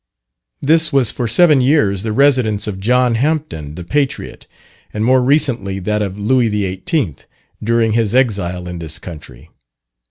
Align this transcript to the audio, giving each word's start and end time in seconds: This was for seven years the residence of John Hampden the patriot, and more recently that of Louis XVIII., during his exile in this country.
This 0.63 0.91
was 0.91 1.11
for 1.11 1.27
seven 1.27 1.61
years 1.61 2.01
the 2.01 2.11
residence 2.11 2.65
of 2.65 2.79
John 2.79 3.13
Hampden 3.13 3.75
the 3.75 3.83
patriot, 3.83 4.47
and 4.91 5.05
more 5.05 5.21
recently 5.21 5.77
that 5.77 6.01
of 6.01 6.17
Louis 6.17 6.47
XVIII., 6.49 7.17
during 7.63 7.91
his 7.91 8.15
exile 8.15 8.67
in 8.67 8.79
this 8.79 8.97
country. 8.97 9.51